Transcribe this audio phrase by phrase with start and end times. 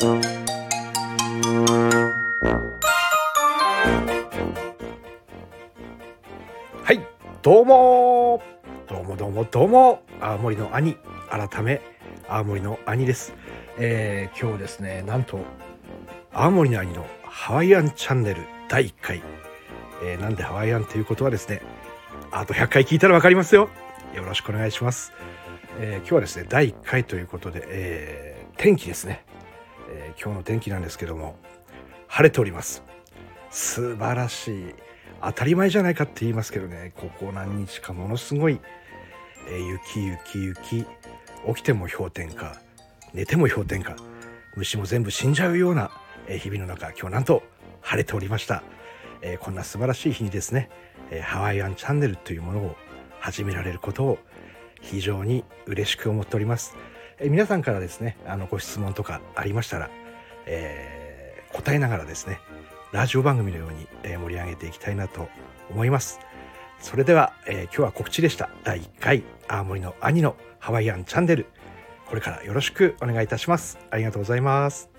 [0.00, 0.06] は
[6.92, 7.04] い
[7.42, 8.40] どうも
[8.88, 10.02] どうもどうもどうも。
[10.20, 10.96] 青森の兄
[11.28, 11.80] 改め
[12.28, 13.34] 青森の兄です、
[13.76, 15.40] えー、今日ですねなんと
[16.32, 19.20] 青森の兄のハワイアンチャンネル第1回、
[20.04, 21.60] えーなんでハワイアンということはですね
[22.30, 23.68] あと100回聞いたら分かりますよ。
[24.14, 25.12] よろしくお願いします、
[25.80, 29.24] えー今日はですね第1回ということで、えー天気ですね、
[29.88, 31.36] えー今日の天気なんですけども
[32.06, 32.82] 晴れております。
[33.50, 34.74] 素晴らしい。
[35.22, 36.92] 当たり前じゃないかって言いますけどね。
[36.96, 38.60] ここ何日かものすごい、
[39.48, 40.86] えー雪雪雪。
[41.46, 42.56] 起きても氷点下。
[43.14, 43.96] 寝ても氷点下。
[44.56, 45.90] 虫も全部死んじゃうような、
[46.26, 47.42] えー日々の中今日なんと
[47.80, 48.62] 晴れておりました、
[49.22, 50.68] えーこんな素晴らしい日にですね、
[51.10, 52.76] えーハワイアンチャンネルというものを
[53.20, 54.18] 始められることを
[54.80, 56.76] 非常に嬉しく思っております、
[57.20, 59.90] え皆さんからですねあのご質問とかありましたら、
[60.46, 61.18] えー
[61.50, 62.40] 答えながらですね
[62.92, 65.28] ラジオ番組のように、え盛り上げていきたいなと
[65.70, 66.20] 思います。
[66.78, 68.50] それでは、えー今日は告知でした。
[68.64, 71.46] 第1回青森の兄のハワイアンチャンネル。
[72.06, 73.78] これからよろしくお願いいたします。
[73.90, 74.97] ありがとうございます。